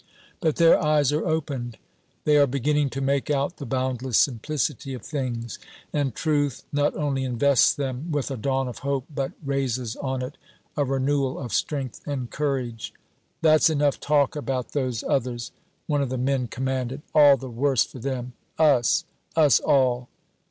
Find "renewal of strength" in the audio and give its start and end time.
10.85-12.01